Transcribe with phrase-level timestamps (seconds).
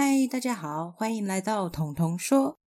[0.00, 2.60] 嗨，大家好，欢迎来到彤彤说。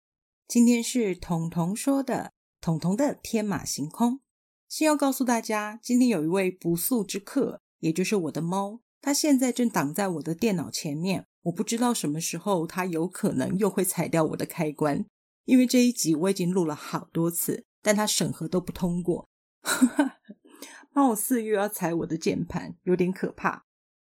[0.50, 4.20] 今天是彤彤说的彤彤的天马行空。
[4.68, 11.26] 先要告诉大家，今天有一位不速之客，也就是我的猫，它现在正挡在我的电脑前面。
[11.44, 15.06] 我不知道什么时候它有可能又会踩掉我的开关，
[15.46, 19.30] 因为这一集我已经录了好多次，但它审核都不通过。
[20.92, 23.64] 貌似又要踩我的键盘，有点可怕。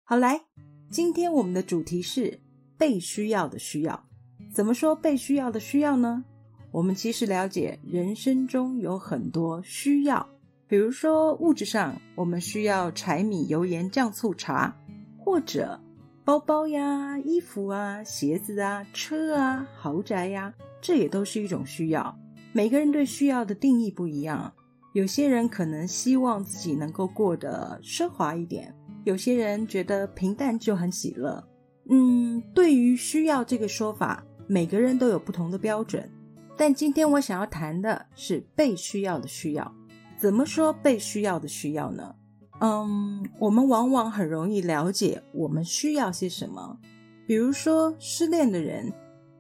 [0.05, 0.43] 好，来，
[0.91, 2.43] 今天我们的主题是。
[2.79, 4.09] 被需要的需要，
[4.53, 6.25] 怎么说被需要的需要呢？
[6.73, 10.29] 我们其实了解人生中有很多需要，
[10.67, 14.77] 比如说物质上，我们需要柴米油盐酱醋茶，
[15.19, 15.81] 或者
[16.25, 20.53] 包包呀、衣服啊、鞋子啊、车啊、豪宅呀，
[20.83, 22.15] 这也都是一种需要。
[22.53, 24.53] 每个人对需要的定义不一样，
[24.93, 28.75] 有些人可能希望自己能够过得奢华一点，
[29.05, 31.43] 有些人觉得平淡就很喜乐。
[31.89, 36.11] 嗯，对于需要这个说法，每个人都有不同的标准。
[36.57, 39.73] 但今天我想要谈的是被需要的需要。
[40.17, 42.15] 怎么说被需要的需要呢？
[42.61, 46.79] 嗯，我们往往很容易了解我们需要些什么。
[47.27, 48.91] 比如说失恋的人，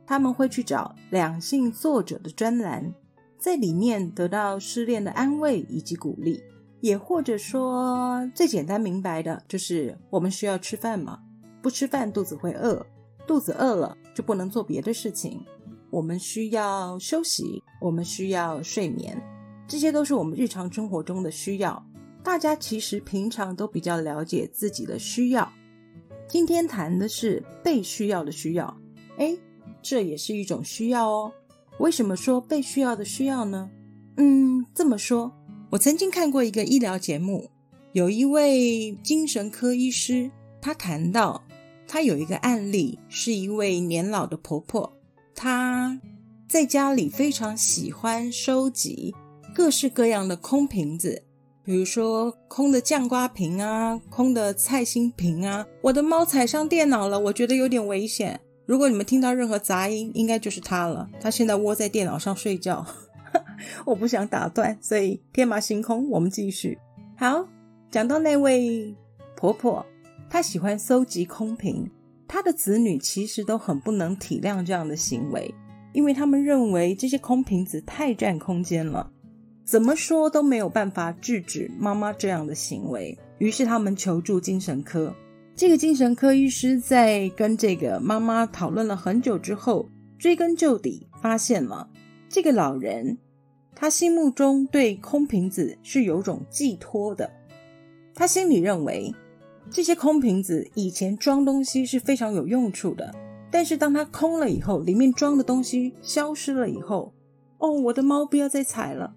[0.07, 2.93] 他们会去找两性作者的专栏，
[3.39, 6.43] 在里面得到失恋的安慰以及鼓励。
[6.83, 11.19] 也或者说最简单明白的就是我们需要吃饭嘛。
[11.67, 12.86] 不吃饭肚子会饿，
[13.27, 15.45] 肚子饿了就不能做别的事情。
[15.91, 19.20] 我们需要休息，我们需要睡眠，
[19.67, 21.84] 这些都是我们日常生活中的需要。
[22.22, 25.53] 大家其实平常都比较了解自己的需要。
[26.28, 28.72] 今天谈的是被需要的需要，
[29.19, 29.37] 哎，
[29.83, 31.33] 这也是一种需要哦。
[31.81, 33.69] 为什么说被需要的需要呢？
[34.19, 35.32] 嗯，这么说，
[35.71, 37.50] 我曾经看过一个医疗节目，
[37.91, 40.31] 有一位精神科医师，
[40.62, 41.43] 他谈到。
[41.87, 44.93] 她有一个案例，是一位年老的婆婆，
[45.35, 46.01] 她
[46.49, 49.15] 在家里非常喜欢收集
[49.55, 51.23] 各式各样的空瓶子，
[51.65, 55.67] 比如说空的酱瓜瓶啊，空的菜心瓶啊。
[55.83, 58.41] 我的猫踩上电脑了，我觉得有点危险。
[58.67, 61.09] 如果你们听到任何杂音，应该就是它了。
[61.21, 62.85] 它现在窝在电脑上睡觉，
[63.85, 66.79] 我不想打断，所以天马行空，我们继续。
[67.17, 67.47] 好，
[67.91, 68.95] 讲到那位
[69.37, 69.87] 婆婆。
[70.28, 71.88] 他喜欢搜集空瓶，
[72.26, 75.54] 他的子女其实都很不能体谅这样的行为，
[75.92, 79.10] 因为他们认为这些空瓶子太占空间了，
[79.64, 83.16] 怎么说都没有办法制止妈妈这样的行为。
[83.38, 85.14] 于是他们求助精神科，
[85.54, 89.88] 这个精神科医师在跟这个妈妈讨论了很久之后，
[90.19, 91.88] 追根究底，发现了
[92.28, 93.16] 这个老人
[93.75, 97.31] 他心目中对空瓶子是有种寄托的，
[98.12, 99.14] 他心里认为。
[99.71, 103.15] 这些空瓶子以前装东西是非常有用处的，
[103.50, 107.12] 但是当它空了以后，里面装的东西消失了以后，
[107.59, 109.15] 哦，我的猫不要再踩了。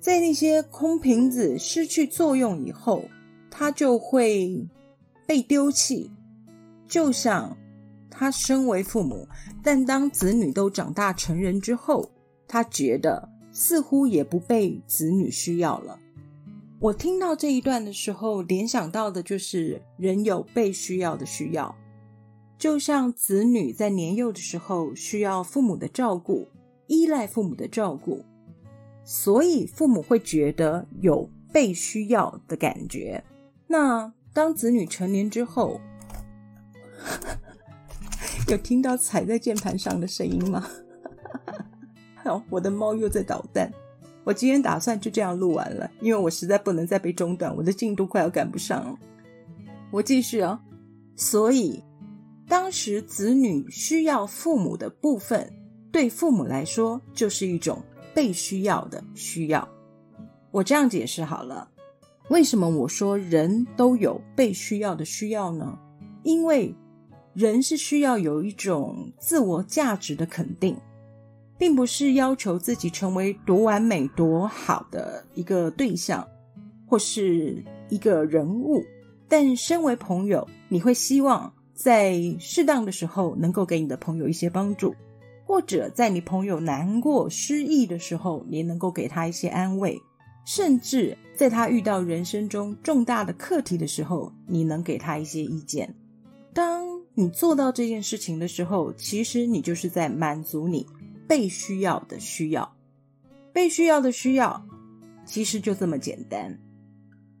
[0.00, 3.04] 在那些空瓶子失去作用以后，
[3.50, 4.68] 它就会
[5.26, 6.10] 被丢弃。
[6.86, 7.56] 就像
[8.10, 9.26] 他身为父母，
[9.62, 12.10] 但当子女都长大成人之后，
[12.46, 15.98] 他觉得似乎也不被子女需要了。
[16.84, 21.74] 我听到这一段的时候，联想到的就是人有被需要的需要，
[22.58, 26.46] 就像子女在年幼的时候需要父母的照顾，
[26.86, 28.22] 依赖父母的照顾，
[29.02, 33.24] 所以父母会觉得有被需要的感觉。
[33.66, 35.80] 那当子女成年之后，
[38.48, 40.68] 有听到踩在键盘上的声音吗？
[42.50, 43.72] 我的猫又在捣蛋。
[44.24, 48.98] 我今天打算就这样录完了，因为我实在不能再被中断，我的进度快要赶不上了。
[49.90, 50.60] 我继续啊，
[51.14, 51.82] 所以
[52.48, 55.52] 当时子女需要父母的部分，
[55.92, 57.82] 对父母来说就是一种
[58.14, 59.68] 被需要的需要。
[60.50, 61.68] 我这样解释好了，
[62.30, 65.78] 为什么我说人都有被需要的需要呢？
[66.22, 66.74] 因为
[67.34, 70.76] 人是需要有一种自我价值的肯定。
[71.56, 76.26] 并不是要求自己成为多完美、多好的一个对象，
[76.86, 78.82] 或是一个人物。
[79.28, 84.94] 但身为朋友，你会希望在适当的时候能够给你的朋友一些帮助，
[85.44, 90.00] 或者在你朋友难过、失意的时候，你能够给他一些安慰，
[90.44, 95.92] 甚至在他遇到人生中重大的课题的时候，你能给他一些意见。
[96.52, 96.84] 当
[97.14, 100.86] 你做到这件事情的时候，其实你就是在满足你。
[101.26, 102.76] 被需要的需要，
[103.52, 104.66] 被需要的需要，
[105.24, 106.58] 其实就这么简单。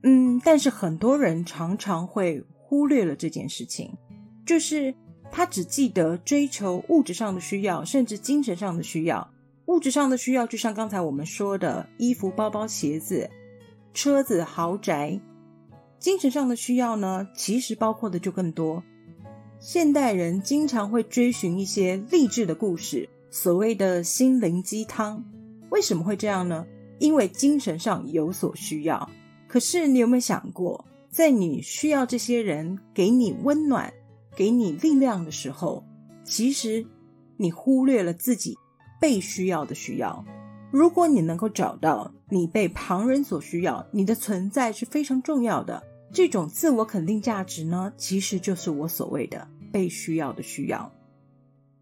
[0.02, 3.96] 嗯，但是很多人常常会忽略了这件事情，
[4.46, 4.94] 就是
[5.30, 9.30] 他只记得追求物质上的需要，甚至精神上的需要。
[9.66, 13.30] 物质上的需要，就像刚才我们说的，衣服、包包、鞋子、
[13.94, 15.18] 车子、豪宅；
[15.98, 18.82] 精神上的需要呢，其实包括的就更多。
[19.58, 25.24] 现代人经常会追寻一些励志的故事，所谓的心灵鸡汤。
[25.70, 26.64] 为什么会这样呢？
[27.00, 29.10] 因为精神上有所需要。
[29.48, 33.92] 可是你有没有想过，在你需要这些人给你温暖？
[34.36, 35.84] 给你力量的时候，
[36.22, 36.86] 其实
[37.36, 38.56] 你忽略了自己
[39.00, 40.24] 被需要的需要。
[40.70, 45.82] 如果你能够找到你被旁人所需要，你的存在是非常重要的。
[46.12, 50.92] 这种自我肯定价值呢，其实就是我所谓的被需要的需要。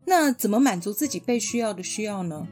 [0.04, 2.46] 那怎么满足自己被需要的需要呢？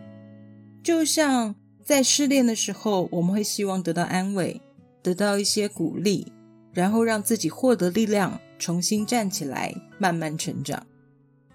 [0.83, 1.55] 就像
[1.85, 4.61] 在失恋的时候，我们会希望得到安慰，
[5.03, 6.33] 得到一些鼓励，
[6.73, 8.41] 然后让自己获得力量。
[8.59, 10.87] 重新站起来，慢慢成长。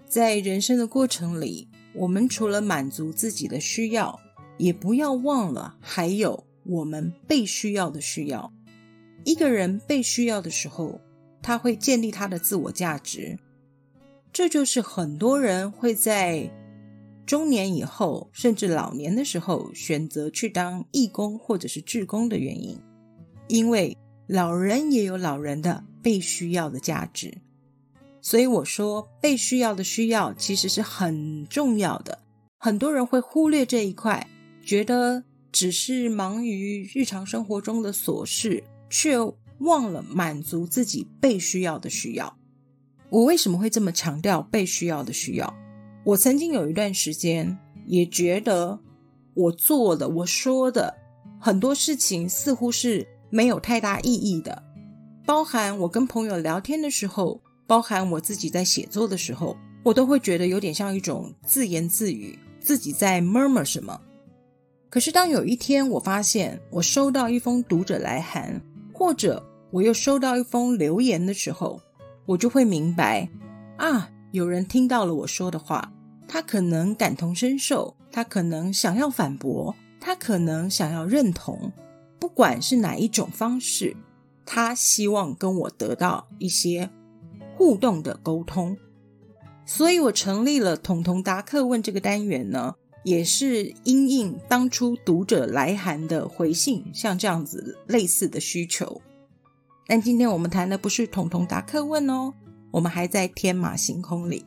[0.07, 4.19] 在人生的过程里，我们除了满足自己的需要，
[4.57, 8.51] 也不要忘了还有我们被需要的需要。
[9.24, 11.00] 一个人被需要的时候，
[11.44, 13.38] 他会建立他的自我价值。
[14.36, 16.52] 这就是很多人会在
[17.26, 22.78] 中年以后，甚至老年的时候，选择去当义工或者是志工的原因，
[23.48, 23.98] 因为
[24.28, 25.86] 老人也有老人的。
[26.06, 27.36] 被需要的价值，
[28.22, 32.20] 所以我说被需要的需要其实是很重要的。
[32.60, 34.28] 很多人会忽略这一块，
[34.64, 39.18] 觉得只是忙于日常生活中的琐事，却
[39.62, 42.38] 忘了满足自己被需要的需要。
[43.10, 45.54] 我为什么会这么强调被需要的需要？
[46.04, 48.80] 我曾经有一段时间也觉得
[49.34, 50.94] 我做的、我说的
[51.40, 54.63] 很多事情似乎是没有太大意义的。
[55.25, 64.00] 包含我跟朋友聊天的时候，包含我自己在写作的时候，我都会觉得有点像一种自言自语，自己在 murmur 什么。
[64.90, 68.62] 可是当有一天我发现我收到一封读者来函，
[68.94, 71.81] 或者我又收到一封留言的时候，
[72.25, 73.30] 我就会明白
[73.77, 75.92] 啊，有人听到了我说的话，
[76.27, 81.72] 他可能感同身受，他可能想要反驳，他可能想要认同，
[82.19, 83.95] 不管是哪一种方式。
[84.45, 86.89] 他希望跟我得到一些
[87.57, 88.77] 互动的沟通，
[89.66, 99.01] 所以我成立了“彤彤答客问”这个单元呢，也是因应当初读者来函的回信，像这样子类似的需求。
[99.88, 102.34] 但今天我们谈的不是“彤彤答客问”哦，
[102.72, 104.46] 我们还在天马行空里。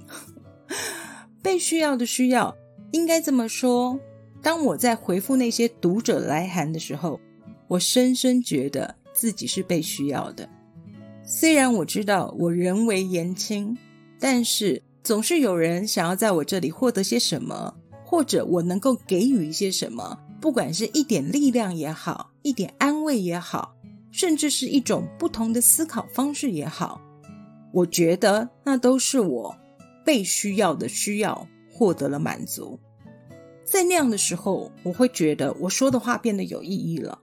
[1.42, 2.56] 被需要的需要，
[2.92, 3.98] 应该这么说：
[4.42, 7.20] 当我在回复那些读者来函的时候，
[7.68, 8.96] 我深深觉得。
[9.14, 10.48] 自己是被需要的，
[11.24, 13.76] 虽然我知道我人为言轻，
[14.20, 17.74] 但是总是有人想要在我这里获得些什么，
[18.04, 23.74] 或者我能够给予一些什么，不管是一点力量也好，一点安慰也好，
[24.10, 27.00] 甚至是一种不同的思考方式也好，
[27.72, 29.56] 我觉得那都是我
[30.04, 32.78] 被需要的需要获得了满足。
[33.64, 37.18] 在那样的时候，我会觉得我说的话变得有意义了。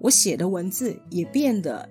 [0.00, 1.88] 我写的文字也变得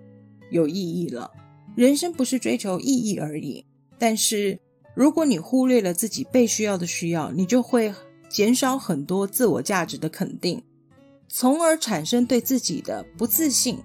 [0.49, 1.29] 有意义了。
[1.75, 3.65] 人生不是追求意义而已，
[3.99, 4.57] 但是
[4.95, 7.93] 如果你忽略了自己被需要的需要，你就会
[8.29, 10.63] 减少很多自我价值的肯定，
[11.27, 13.77] 从而产生对自己的不自信。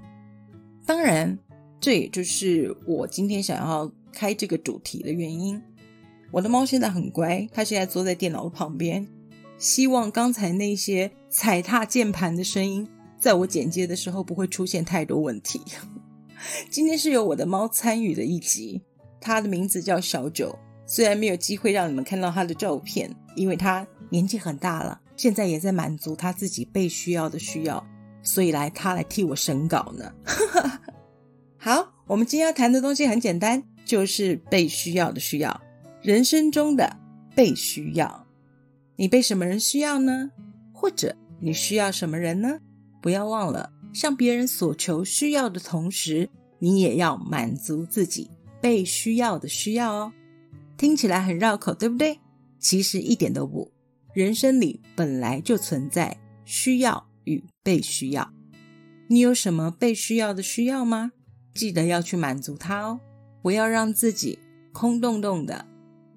[0.85, 1.39] 当然，
[1.81, 5.61] 这也就是我今天想要开这个主题的原因。
[6.31, 9.07] 我的猫现在很乖，它现在坐在电脑的旁边，
[9.59, 12.89] 希望刚才那些踩踏键盘的声音。
[13.21, 15.61] 在我剪接的时候不会出现太多问题。
[16.69, 18.83] 今天是由我的猫参与的一集，
[19.21, 20.59] 它的名字叫小九。
[20.85, 27.87] 虽然没有机会让你们看到它的照片，因为它年纪很大了，现在也在满足它自己被需要的需要，
[28.23, 30.13] 所以来他来替我审稿呢。
[31.59, 35.61] 好，我们今天要谈的东西很简单，就是被需要的需要，
[36.03, 36.97] 人生中的
[37.35, 38.27] 被需要。
[38.97, 40.31] 你被什么人需要呢？
[40.73, 42.59] 或者你需要什么人呢？
[43.01, 50.13] 不要忘了，向别人索求需要的同时，你也要满足自己被需要的需要哦。
[50.77, 52.19] 听起来很绕口，对不对？
[52.59, 53.73] 其实一点都不。
[54.15, 58.33] 人生里本来就存在需要与被需要。
[59.09, 61.13] 你有什么被需要的需要吗？
[61.55, 63.01] 记得要去满足它哦，
[63.43, 64.39] 不要让自己
[64.73, 65.67] 空洞洞的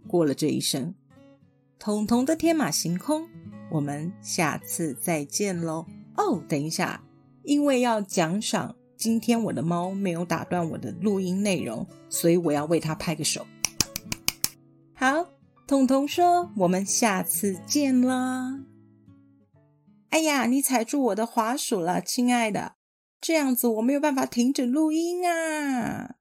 [0.07, 0.95] 过了这一生。
[1.77, 3.27] 彤彤的天马行空，
[3.69, 5.85] 我们下次再见喽。
[6.15, 7.03] 哦，等一下，
[7.43, 13.45] 因为要奖赏今天我的猫没有打断我的录音内容，所以我要为它拍个手。
[14.93, 15.27] 好，
[15.67, 18.61] 彤彤说：“我们下次见啦。”
[20.15, 22.75] 哎呀，你踩住我的滑鼠了，亲爱的，
[23.19, 26.15] 这样子我没有办法停止录音啊。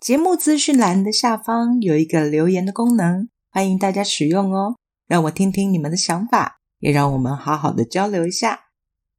[0.00, 4.74] 节目资讯栏的下方有一个留言的功能，欢迎大家使用哦，
[5.06, 8.67] 让我听听你们的想法，也让我们好好的交流一下。